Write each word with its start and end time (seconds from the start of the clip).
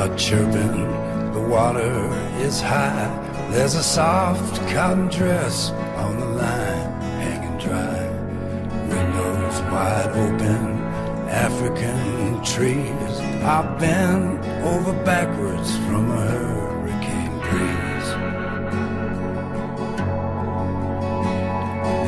are 0.00 0.16
chirping, 0.16 0.88
the 1.34 1.40
water 1.40 1.92
is 2.38 2.58
high. 2.58 3.08
There's 3.50 3.74
a 3.74 3.82
soft 3.82 4.56
cotton 4.72 5.08
dress 5.08 5.72
on 6.04 6.18
the 6.18 6.24
line, 6.24 7.02
hanging 7.20 7.58
dry. 7.58 8.08
Windows 8.88 9.60
wide 9.70 10.08
open, 10.24 10.80
African 11.28 12.42
trees 12.42 13.14
are 13.42 13.78
bent 13.78 14.40
over 14.64 14.94
backwards 15.04 15.76
from 15.84 16.10
a 16.10 16.20
hurricane 16.30 17.36
breeze. 17.44 18.10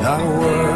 Not 0.03 0.21
a 0.23 0.31
word 0.41 0.72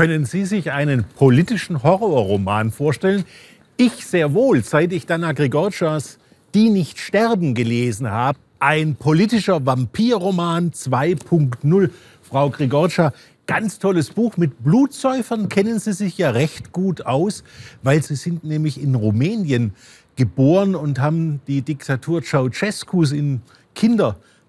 Können 0.00 0.24
Sie 0.24 0.46
sich 0.46 0.72
einen 0.72 1.04
politischen 1.04 1.82
Horrorroman 1.82 2.70
vorstellen? 2.70 3.26
Ich 3.76 4.06
sehr 4.06 4.32
wohl, 4.32 4.64
seit 4.64 4.94
ich 4.94 5.04
Dana 5.04 5.32
Grigorschas 5.32 6.18
Die 6.54 6.70
nicht 6.70 6.98
sterben 6.98 7.52
gelesen 7.52 8.10
habe. 8.10 8.38
Ein 8.60 8.94
politischer 8.94 9.66
Vampirroman 9.66 10.70
2.0. 10.70 11.90
Frau 12.22 12.48
Grigortscha, 12.48 13.12
ganz 13.44 13.78
tolles 13.78 14.08
Buch. 14.08 14.38
Mit 14.38 14.64
Blutsäufern 14.64 15.50
kennen 15.50 15.78
Sie 15.78 15.92
sich 15.92 16.16
ja 16.16 16.30
recht 16.30 16.72
gut 16.72 17.04
aus, 17.04 17.44
weil 17.82 18.02
Sie 18.02 18.16
sind 18.16 18.42
nämlich 18.42 18.80
in 18.82 18.94
Rumänien 18.94 19.74
geboren 20.16 20.76
und 20.76 20.98
haben 20.98 21.42
die 21.46 21.60
Diktatur 21.60 22.22
Ceausescus 22.22 23.12
in 23.12 23.42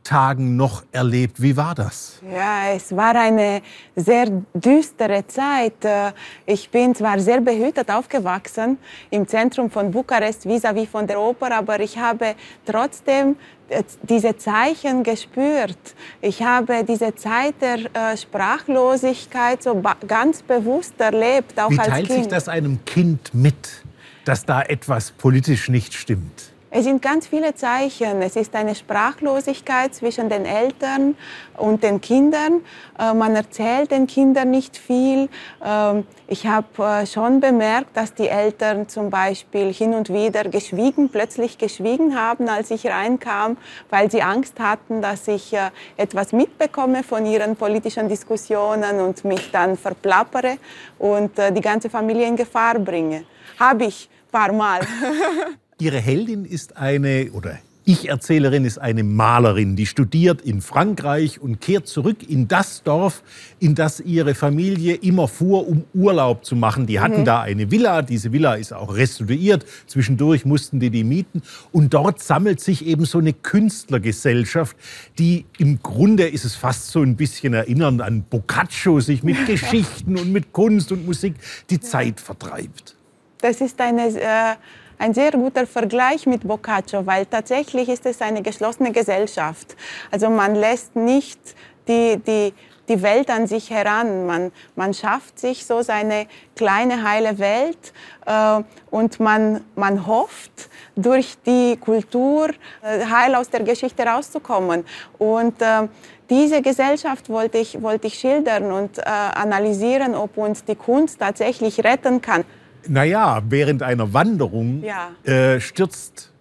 Kindertagen 0.03 0.55
noch 0.55 0.83
erlebt. 0.91 1.41
Wie 1.41 1.55
war 1.55 1.75
das? 1.75 2.19
Ja, 2.23 2.73
es 2.75 2.95
war 2.95 3.15
eine 3.15 3.61
sehr 3.95 4.27
düstere 4.53 5.25
Zeit. 5.27 5.83
Äh, 5.85 6.11
Ich 6.45 6.69
bin 6.69 6.93
zwar 6.95 7.19
sehr 7.19 7.41
behütet 7.41 7.89
aufgewachsen 7.89 8.77
im 9.09 9.27
Zentrum 9.27 9.69
von 9.69 9.91
Bukarest 9.91 10.45
vis-à-vis 10.45 10.87
von 10.89 11.07
der 11.07 11.19
Oper, 11.19 11.55
aber 11.55 11.79
ich 11.79 11.97
habe 11.97 12.35
trotzdem 12.65 13.35
äh, 13.69 13.83
diese 14.03 14.35
Zeichen 14.37 15.03
gespürt. 15.03 15.77
Ich 16.21 16.41
habe 16.41 16.83
diese 16.83 17.13
Zeit 17.15 17.55
der 17.61 17.79
äh, 17.93 18.17
Sprachlosigkeit 18.17 19.63
so 19.63 19.81
ganz 20.07 20.41
bewusst 20.41 20.99
erlebt, 20.99 21.59
auch 21.59 21.69
Wie 21.69 21.79
als 21.79 21.87
teilt 21.87 22.07
Kind. 22.07 22.19
sich 22.23 22.27
das 22.27 22.47
einem 22.49 22.83
Kind 22.85 23.33
mit, 23.33 23.83
dass 24.25 24.45
da 24.45 24.61
etwas 24.61 25.11
politisch 25.11 25.69
nicht 25.69 25.93
stimmt? 25.93 26.50
Es 26.73 26.85
sind 26.85 27.01
ganz 27.01 27.27
viele 27.27 27.53
Zeichen. 27.53 28.21
Es 28.21 28.37
ist 28.37 28.55
eine 28.55 28.75
Sprachlosigkeit 28.75 29.93
zwischen 29.93 30.29
den 30.29 30.45
Eltern 30.45 31.17
und 31.57 31.83
den 31.83 31.99
Kindern. 31.99 32.61
Äh, 32.97 33.13
Man 33.13 33.35
erzählt 33.35 33.91
den 33.91 34.07
Kindern 34.07 34.51
nicht 34.51 34.77
viel. 34.77 35.27
Ähm, 35.63 36.07
Ich 36.27 36.47
habe 36.47 36.81
äh, 36.81 37.05
schon 37.05 37.41
bemerkt, 37.41 37.97
dass 37.97 38.13
die 38.13 38.29
Eltern 38.29 38.87
zum 38.87 39.09
Beispiel 39.09 39.73
hin 39.73 39.93
und 39.93 40.07
wieder 40.13 40.45
geschwiegen, 40.45 41.09
plötzlich 41.09 41.57
geschwiegen 41.57 42.15
haben, 42.17 42.47
als 42.47 42.71
ich 42.71 42.87
reinkam, 42.87 43.57
weil 43.89 44.09
sie 44.09 44.21
Angst 44.21 44.57
hatten, 44.57 45.01
dass 45.01 45.27
ich 45.27 45.51
äh, 45.51 45.71
etwas 45.97 46.31
mitbekomme 46.31 47.03
von 47.03 47.25
ihren 47.25 47.57
politischen 47.57 48.07
Diskussionen 48.07 49.01
und 49.01 49.25
mich 49.25 49.51
dann 49.51 49.75
verplappere 49.75 50.57
und 50.97 51.31
die 51.37 51.61
ganze 51.61 51.89
Familie 51.89 52.27
in 52.27 52.37
Gefahr 52.37 52.79
bringe. 52.79 53.25
Habe 53.59 53.85
ich 53.85 54.09
ein 54.09 54.31
paar 54.31 54.53
Mal. 54.53 54.79
Ihre 55.81 55.97
Heldin 55.97 56.45
ist 56.45 56.77
eine, 56.77 57.31
oder 57.31 57.57
Ich-Erzählerin 57.85 58.65
ist 58.65 58.77
eine 58.77 59.03
Malerin, 59.03 59.75
die 59.75 59.87
studiert 59.87 60.39
in 60.43 60.61
Frankreich 60.61 61.41
und 61.41 61.59
kehrt 61.59 61.87
zurück 61.87 62.17
in 62.29 62.47
das 62.47 62.83
Dorf, 62.83 63.23
in 63.59 63.73
das 63.73 63.99
ihre 63.99 64.35
Familie 64.35 64.93
immer 64.93 65.27
fuhr, 65.27 65.67
um 65.67 65.85
Urlaub 65.95 66.45
zu 66.45 66.55
machen. 66.55 66.85
Die 66.85 66.99
hatten 66.99 67.25
da 67.25 67.41
eine 67.41 67.71
Villa, 67.71 68.03
diese 68.03 68.31
Villa 68.31 68.53
ist 68.53 68.73
auch 68.73 68.93
restauriert, 68.93 69.65
zwischendurch 69.87 70.45
mussten 70.45 70.79
die 70.79 70.91
die 70.91 71.03
mieten 71.03 71.41
und 71.71 71.95
dort 71.95 72.21
sammelt 72.21 72.59
sich 72.59 72.85
eben 72.85 73.05
so 73.05 73.17
eine 73.17 73.33
Künstlergesellschaft, 73.33 74.77
die 75.17 75.45
im 75.57 75.81
Grunde 75.81 76.27
ist 76.27 76.45
es 76.45 76.53
fast 76.53 76.91
so 76.91 77.01
ein 77.01 77.15
bisschen 77.15 77.55
erinnernd 77.55 78.03
an 78.03 78.21
Boccaccio, 78.29 78.99
sich 78.99 79.23
mit 79.23 79.43
Geschichten 79.47 80.15
und 80.15 80.31
mit 80.31 80.53
Kunst 80.53 80.91
und 80.91 81.07
Musik 81.07 81.33
die 81.71 81.79
Zeit 81.79 82.19
vertreibt. 82.19 82.95
Das 83.39 83.59
ist 83.59 83.81
eine, 83.81 84.03
äh, 84.03 84.55
ein 85.01 85.15
sehr 85.15 85.31
guter 85.31 85.65
Vergleich 85.65 86.27
mit 86.27 86.47
Boccaccio, 86.47 87.05
weil 87.07 87.25
tatsächlich 87.25 87.89
ist 87.89 88.05
es 88.05 88.21
eine 88.21 88.43
geschlossene 88.43 88.91
Gesellschaft. 88.91 89.75
Also 90.11 90.29
man 90.29 90.53
lässt 90.53 90.95
nicht 90.95 91.39
die, 91.87 92.17
die, 92.17 92.53
die 92.87 93.01
Welt 93.01 93.31
an 93.31 93.47
sich 93.47 93.71
heran. 93.71 94.27
Man, 94.27 94.51
man 94.75 94.93
schafft 94.93 95.39
sich 95.39 95.65
so 95.65 95.81
seine 95.81 96.27
kleine 96.55 97.01
heile 97.03 97.39
Welt 97.39 97.93
äh, 98.27 98.61
und 98.91 99.19
man, 99.19 99.61
man 99.75 100.05
hofft, 100.05 100.69
durch 100.95 101.35
die 101.47 101.77
Kultur 101.77 102.49
äh, 102.83 103.03
heil 103.05 103.33
aus 103.33 103.49
der 103.49 103.63
Geschichte 103.63 104.03
rauszukommen. 104.03 104.85
Und 105.17 105.59
äh, 105.63 105.87
diese 106.29 106.61
Gesellschaft 106.61 107.27
wollte 107.29 107.57
ich, 107.57 107.81
wollte 107.81 108.05
ich 108.05 108.19
schildern 108.19 108.71
und 108.71 108.99
äh, 108.99 109.01
analysieren, 109.01 110.13
ob 110.13 110.37
uns 110.37 110.63
die 110.63 110.75
Kunst 110.75 111.19
tatsächlich 111.19 111.83
retten 111.83 112.21
kann. 112.21 112.45
Naja, 112.87 113.41
während 113.49 113.83
einer 113.83 114.13
Wanderung 114.13 114.83
Ja. 114.83 115.11
äh, 115.23 115.59
stürzt 115.59 116.31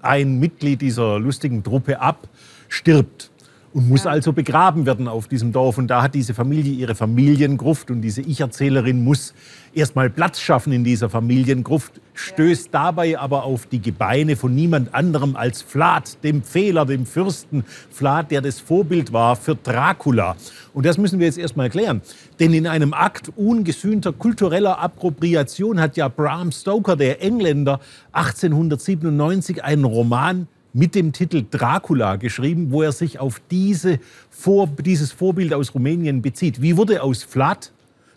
ein 0.00 0.38
Mitglied 0.38 0.80
dieser 0.80 1.18
lustigen 1.18 1.62
Truppe 1.62 2.00
ab, 2.00 2.28
stirbt 2.68 3.30
und 3.72 3.88
muss 3.88 4.06
also 4.06 4.32
begraben 4.32 4.86
werden 4.86 5.08
auf 5.08 5.28
diesem 5.28 5.52
Dorf. 5.52 5.78
Und 5.78 5.88
da 5.88 6.02
hat 6.02 6.14
diese 6.14 6.34
Familie 6.34 6.72
ihre 6.72 6.94
Familiengruft 6.94 7.90
und 7.90 8.00
diese 8.00 8.22
Ich-Erzählerin 8.22 9.04
muss 9.04 9.34
erstmal 9.74 10.08
Platz 10.10 10.40
schaffen 10.40 10.72
in 10.72 10.84
dieser 10.84 11.10
Familiengruft, 11.10 12.00
stößt 12.14 12.70
dabei 12.72 13.18
aber 13.18 13.44
auf 13.44 13.66
die 13.66 13.80
Gebeine 13.80 14.36
von 14.36 14.54
niemand 14.54 14.94
anderem 14.94 15.36
als 15.36 15.62
Vlad, 15.62 16.22
dem 16.24 16.42
Fehler, 16.42 16.86
dem 16.86 17.06
Fürsten 17.06 17.64
Vlad, 17.90 18.30
der 18.30 18.40
das 18.40 18.58
Vorbild 18.58 19.12
war 19.12 19.36
für 19.36 19.54
Dracula. 19.54 20.36
Und 20.72 20.86
das 20.86 20.98
müssen 20.98 21.18
wir 21.18 21.26
jetzt 21.26 21.38
erstmal 21.38 21.70
klären. 21.70 22.00
Denn 22.40 22.54
in 22.54 22.66
einem 22.66 22.94
Akt 22.94 23.30
ungesühnter 23.36 24.12
kultureller 24.12 24.78
Appropriation 24.78 25.80
hat 25.80 25.96
ja 25.96 26.08
Bram 26.08 26.52
Stoker, 26.52 26.96
der 26.96 27.22
Engländer, 27.22 27.80
1897 28.12 29.62
einen 29.62 29.84
Roman 29.84 30.48
mit 30.78 30.94
dem 30.94 31.12
Titel 31.12 31.44
Dracula 31.50 32.16
geschrieben, 32.16 32.70
wo 32.70 32.82
er 32.82 32.92
sich 32.92 33.18
auf 33.18 33.40
diese 33.50 33.98
Vor 34.30 34.68
dieses 34.68 35.10
Vorbild 35.10 35.52
aus 35.52 35.74
Rumänien 35.74 36.22
bezieht. 36.22 36.62
Wie 36.62 36.76
wurde 36.76 37.02
aus 37.02 37.24
Vlad, 37.24 37.72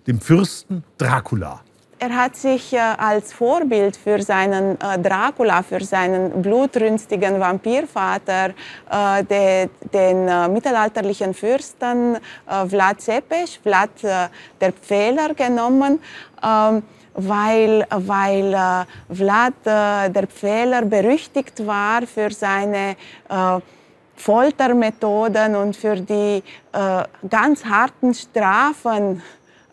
dem 0.05 0.21
Fürsten, 0.21 0.83
Dracula? 0.99 1.61
Er 1.97 2.15
hat 2.15 2.35
sich 2.35 2.73
äh, 2.73 2.79
als 2.79 3.33
Vorbild 3.33 3.95
für 3.95 4.21
seinen 4.21 4.79
äh, 4.79 4.99
Dracula, 4.99 5.61
für 5.61 5.83
seinen 5.83 6.41
blutrünstigen 6.41 7.39
Vampirvater, 7.39 8.53
äh, 8.89 9.23
de, 9.23 9.69
den 9.93 10.53
mittelalterlichen 10.53 11.33
Fürsten 11.33 12.17
Vlad 12.67 13.01
Zepes, 13.01 13.55
Vlad 13.61 13.89
der 14.03 14.71
Pfähler 14.73 15.33
genommen. 15.35 15.99
Weil, 17.13 17.85
weil 17.89 18.53
äh, 18.53 19.13
Vlad 19.13 19.53
äh, 19.65 20.09
der 20.09 20.27
Pfähler 20.27 20.83
berüchtigt 20.83 21.65
war 21.65 22.03
für 22.07 22.31
seine 22.31 22.95
äh, 23.29 23.59
Foltermethoden 24.15 25.55
und 25.55 25.75
für 25.75 25.95
die 25.95 26.43
äh, 26.71 27.03
ganz 27.27 27.65
harten 27.65 28.13
Strafen, 28.13 29.21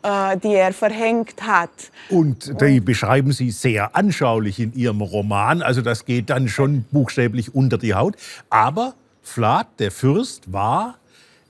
äh, 0.03 0.37
die 0.39 0.55
er 0.55 0.73
verhängt 0.73 1.43
hat. 1.43 1.71
Und 2.09 2.61
die 2.61 2.81
beschreiben 2.81 3.33
Sie 3.33 3.51
sehr 3.51 3.95
anschaulich 3.95 4.59
in 4.59 4.73
Ihrem 4.75 5.03
Roman. 5.03 5.61
Also 5.61 5.83
das 5.83 6.05
geht 6.05 6.31
dann 6.31 6.49
schon 6.49 6.85
buchstäblich 6.91 7.55
unter 7.55 7.79
die 7.79 7.95
Haut. 7.95 8.17
Aber 8.49 8.95
Vlad, 9.23 9.67
der 9.79 9.91
Fürst, 9.91 10.51
war 10.51 10.97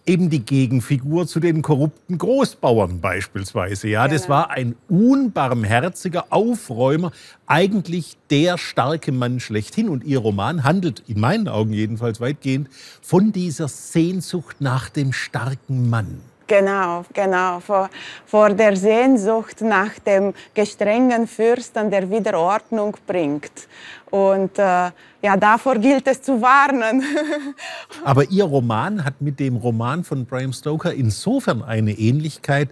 eben 0.08 0.31
die 0.31 0.44
Gegenfigur 0.44 1.26
zu 1.26 1.38
den 1.38 1.60
korrupten 1.62 2.16
Großbauern 2.19 3.00
beispielsweise. 3.00 3.88
Ja, 3.88 4.08
das 4.08 4.22
Genau. 4.22 4.34
war 4.34 4.50
ein 4.50 4.75
unbarmherziger 4.88 6.26
Aufräumer, 6.31 7.12
eigentlich 7.46 8.16
der 8.31 8.56
starke 8.58 9.12
Mann 9.12 9.38
schlechthin. 9.38 9.88
Und 9.88 10.05
Ihr 10.05 10.19
Roman 10.19 10.64
handelt, 10.64 11.02
in 11.06 11.20
meinen 11.20 11.46
Augen 11.49 11.72
jedenfalls 11.72 12.20
weitgehend, 12.20 12.69
von 13.02 13.32
dieser 13.32 13.69
Sehnsucht 13.69 14.56
nach 14.60 14.88
dem 14.88 15.12
starken 15.12 15.90
Mann. 15.90 16.20
Genau, 16.48 17.04
genau. 17.12 17.60
Vor, 17.60 17.90
vor 18.24 18.48
der 18.48 18.74
Sehnsucht 18.74 19.60
nach 19.60 19.98
dem 19.98 20.32
gestrengen 20.54 21.26
Fürsten, 21.26 21.90
der 21.90 22.10
wieder 22.10 22.38
Ordnung 22.38 22.96
bringt. 23.06 23.68
Und 24.10 24.58
äh, 24.58 24.90
ja, 25.20 25.36
davor 25.36 25.76
gilt 25.76 26.06
es 26.06 26.22
zu 26.22 26.40
warnen. 26.40 27.04
Aber 28.04 28.24
Ihr 28.30 28.44
Roman 28.44 29.04
hat 29.04 29.20
mit 29.20 29.38
dem 29.38 29.56
Roman 29.56 30.04
von 30.04 30.24
Bram 30.24 30.54
Stoker 30.54 30.94
insofern 30.94 31.62
eine 31.62 31.92
Ähnlichkeit, 31.92 32.70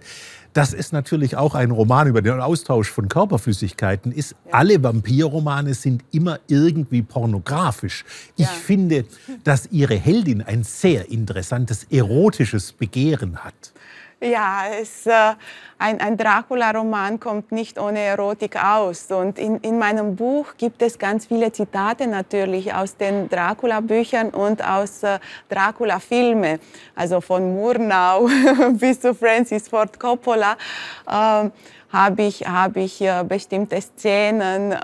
dass 0.57 0.73
es 0.73 0.91
natürlich 0.91 1.37
auch 1.37 1.53
ein 1.53 1.69
Roman 1.69 2.07
über 2.07 2.23
den 2.23 2.41
Austausch 2.41 2.89
von 2.89 3.09
Körperflüssigkeiten 3.09 4.11
ist. 4.11 4.31
Ja. 4.47 4.53
Alle 4.53 4.81
Vampirromane 4.81 5.75
sind 5.75 6.03
immer 6.09 6.39
irgendwie 6.47 7.03
pornografisch. 7.03 8.03
Ich 8.37 8.47
ja. 8.47 8.51
finde, 8.51 9.05
dass 9.43 9.67
Ihre 9.71 9.93
Heldin 9.93 10.41
ein 10.41 10.63
sehr 10.63 11.11
interessantes 11.11 11.83
erotisches 11.91 12.71
Begehren 12.71 13.37
hat. 13.43 13.71
Ja, 14.19 14.63
es, 14.81 15.05
äh, 15.05 15.11
ein, 15.77 15.99
ein 16.01 16.17
Dracula-Roman 16.17 17.19
kommt 17.19 17.51
nicht 17.51 17.79
ohne 17.79 17.99
Erotik 17.99 18.55
aus. 18.55 19.11
Und 19.11 19.37
in, 19.37 19.57
in 19.57 19.77
meinem 19.77 20.15
Buch 20.15 20.55
gibt 20.57 20.81
es 20.81 20.97
ganz 20.97 21.27
viele 21.27 21.51
Zitate 21.51 22.07
natürlich 22.07 22.73
aus 22.73 22.97
den 22.97 23.29
Dracula-Büchern 23.29 24.29
und 24.29 24.65
aus 24.67 25.03
äh, 25.03 25.19
Dracula-Filmen. 25.49 26.59
Also 26.95 27.21
von 27.21 27.53
Murnau 27.53 28.27
bis 28.71 29.01
zu 29.01 29.13
Francis 29.13 29.67
Ford 29.67 29.99
Coppola. 29.99 30.57
Äh, 31.05 31.49
habe 31.89 32.23
ich, 32.23 32.45
hab 32.45 32.75
ich 32.75 32.99
äh, 33.01 33.23
bestimmte 33.23 33.79
Szenen, 33.79 34.71
äh, 34.71 34.75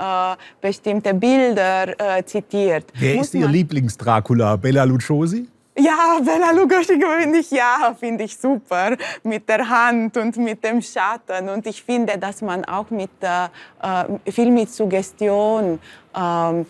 bestimmte 0.61 1.13
Bilder 1.13 2.17
äh, 2.17 2.23
zitiert. 2.23 2.85
Wer 2.93 3.15
Muss 3.15 3.27
ist 3.27 3.33
Ihr 3.33 3.47
Lieblings-Dracula? 3.47 4.55
Bella 4.57 4.83
Lugosi? 4.83 5.47
Ja, 5.75 6.19
Bela 6.23 6.51
Lugosi 6.51 6.99
finde 6.99 7.39
ich, 7.39 7.49
ja, 7.49 7.95
finde 7.99 8.25
ich 8.25 8.37
super. 8.37 8.95
Mit 9.23 9.49
der 9.49 9.67
Hand 9.67 10.15
und 10.17 10.37
mit 10.37 10.63
dem 10.63 10.81
Schatten. 10.81 11.49
Und 11.49 11.65
ich 11.65 11.81
finde, 11.83 12.17
dass 12.17 12.41
man 12.43 12.63
auch 12.65 12.91
mit, 12.91 13.09
äh, 13.21 13.45
äh 13.81 14.31
viel 14.31 14.51
mit 14.51 14.69
Suggestion 14.69 15.79
äh, 16.13 16.63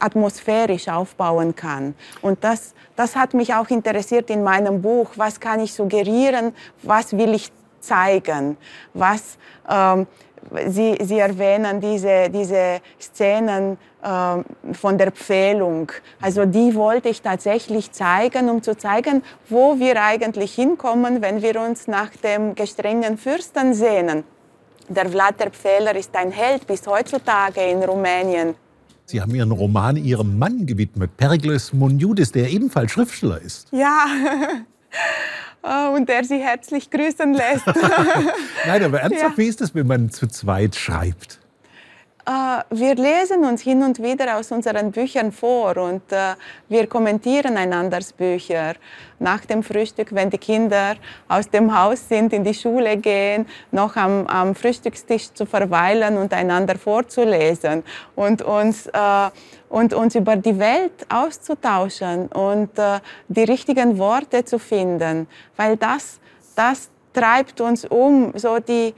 atmosphärisch 0.00 0.88
aufbauen 0.88 1.54
kann. 1.54 1.94
Und 2.22 2.42
das, 2.42 2.74
das 2.96 3.14
hat 3.14 3.34
mich 3.34 3.54
auch 3.54 3.68
interessiert 3.70 4.28
in 4.30 4.42
meinem 4.42 4.82
Buch. 4.82 5.12
Was 5.14 5.38
kann 5.38 5.60
ich 5.60 5.72
suggerieren? 5.72 6.52
Was 6.82 7.16
will 7.16 7.34
ich 7.34 7.52
zeigen? 7.80 8.56
Was, 8.94 9.38
ähm, 9.68 10.08
Sie, 10.68 10.98
Sie 11.02 11.18
erwähnen 11.18 11.80
diese, 11.80 12.28
diese 12.30 12.80
Szenen 13.00 13.78
äh, 14.02 14.74
von 14.74 14.98
der 14.98 15.12
Pfählung. 15.12 15.90
Also 16.20 16.44
die 16.44 16.74
wollte 16.74 17.08
ich 17.08 17.22
tatsächlich 17.22 17.92
zeigen, 17.92 18.50
um 18.50 18.62
zu 18.62 18.76
zeigen, 18.76 19.22
wo 19.48 19.78
wir 19.78 20.02
eigentlich 20.02 20.54
hinkommen, 20.54 21.22
wenn 21.22 21.42
wir 21.42 21.60
uns 21.60 21.86
nach 21.86 22.10
dem 22.22 22.54
gestrengen 22.54 23.16
Fürsten 23.18 23.74
sehnen. 23.74 24.24
Der 24.88 25.08
Vlad 25.08 25.38
der 25.40 25.50
Pfähler 25.50 25.94
ist 25.96 26.14
ein 26.16 26.32
Held 26.32 26.66
bis 26.66 26.86
heutzutage 26.86 27.62
in 27.62 27.82
Rumänien. 27.82 28.54
Sie 29.04 29.20
haben 29.20 29.34
Ihren 29.34 29.52
Roman 29.52 29.96
Ihrem 29.96 30.38
Mann 30.38 30.66
gewidmet, 30.66 31.16
Perikles 31.16 31.72
Monjudis, 31.72 32.32
der 32.32 32.50
ebenfalls 32.50 32.92
Schriftsteller 32.92 33.40
ist. 33.40 33.68
Ja, 33.72 34.06
und 35.94 36.08
der 36.08 36.24
sie 36.24 36.38
herzlich 36.38 36.90
grüßen 36.90 37.34
lässt. 37.34 37.66
Nein, 38.66 38.84
aber 38.84 39.00
ernsthaft, 39.02 39.32
ja. 39.32 39.38
wie 39.38 39.46
ist 39.46 39.60
es, 39.60 39.74
wenn 39.74 39.86
man 39.86 40.10
zu 40.10 40.26
zweit 40.26 40.74
schreibt? 40.74 41.38
Uh, 42.24 42.62
wir 42.70 42.94
lesen 42.94 43.44
uns 43.44 43.62
hin 43.62 43.82
und 43.82 44.00
wieder 44.00 44.36
aus 44.38 44.52
unseren 44.52 44.92
Büchern 44.92 45.32
vor 45.32 45.76
und 45.76 46.02
uh, 46.12 46.36
wir 46.68 46.86
kommentieren 46.86 47.56
einanders 47.56 48.12
Bücher. 48.12 48.74
Nach 49.18 49.44
dem 49.44 49.64
Frühstück, 49.64 50.14
wenn 50.14 50.30
die 50.30 50.38
Kinder 50.38 50.94
aus 51.26 51.50
dem 51.50 51.76
Haus 51.76 52.08
sind, 52.08 52.32
in 52.32 52.44
die 52.44 52.54
Schule 52.54 52.96
gehen, 52.96 53.44
noch 53.72 53.96
am, 53.96 54.24
am 54.28 54.54
Frühstückstisch 54.54 55.34
zu 55.34 55.46
verweilen 55.46 56.16
und 56.16 56.32
einander 56.32 56.76
vorzulesen 56.76 57.82
und 58.14 58.40
uns, 58.42 58.86
uh, 58.86 59.30
und 59.68 59.92
uns 59.92 60.14
über 60.14 60.36
die 60.36 60.56
Welt 60.60 61.04
auszutauschen 61.08 62.28
und 62.28 62.70
die 63.26 63.44
richtigen 63.44 63.98
Worte 63.98 64.44
zu 64.44 64.60
finden. 64.60 65.26
Weil 65.56 65.76
das, 65.76 66.20
das 66.54 66.88
treibt 67.12 67.60
uns 67.60 67.84
um, 67.84 68.32
so 68.36 68.60
die, 68.60 68.94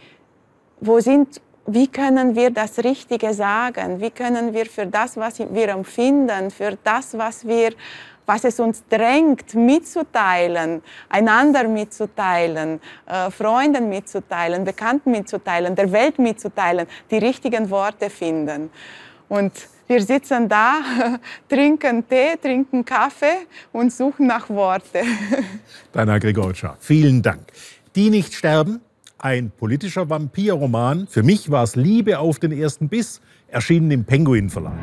wo 0.81 1.01
sind 1.01 1.41
wie 1.67 1.87
können 1.89 2.35
wir 2.35 2.51
das 2.51 2.79
Richtige 2.79 3.33
sagen? 3.33 4.01
Wie 4.01 4.11
können 4.11 4.53
wir 4.53 4.67
für 4.67 4.87
das, 4.87 5.17
was 5.17 5.39
wir 5.39 5.69
empfinden, 5.69 6.51
für 6.51 6.77
das, 6.83 7.17
was, 7.17 7.47
wir, 7.47 7.73
was 8.27 8.45
es 8.45 8.61
uns 8.61 8.85
drängt, 8.89 9.55
mitzuteilen, 9.55 10.83
einander 11.09 11.67
mitzuteilen, 11.67 12.81
äh, 13.07 13.31
Freunden 13.31 13.89
mitzuteilen, 13.89 14.65
Bekannten 14.65 15.11
mitzuteilen, 15.11 15.75
der 15.75 15.91
Welt 15.91 16.19
mitzuteilen, 16.19 16.87
die 17.11 17.19
richtigen 17.19 17.71
Worte 17.71 18.11
finden? 18.11 18.71
Und 19.29 19.53
wir 19.87 20.03
sitzen 20.03 20.49
da, 20.49 20.81
trinken 21.49 22.07
Tee, 22.07 22.37
trinken 22.41 22.85
Kaffee 22.85 23.47
und 23.73 23.91
suchen 23.91 24.27
nach 24.27 24.51
Worte. 24.51 25.03
Dana 25.93 26.19
Grigorczak, 26.19 26.77
vielen 26.81 27.23
Dank. 27.23 27.53
Die 27.95 28.11
nicht 28.11 28.35
sterben, 28.35 28.81
ein 29.19 29.51
politischer 29.51 30.11
Vampirroman. 30.11 31.07
Für 31.09 31.23
mich 31.23 31.51
war 31.51 31.65
es 31.65 31.77
Liebe 31.77 32.19
auf 32.19 32.39
den 32.39 32.53
ersten 32.53 32.89
Biss, 32.89 33.21
erschienen 33.49 33.91
im 33.91 34.05
Penguin 34.05 34.51
Verlag. 34.51 34.75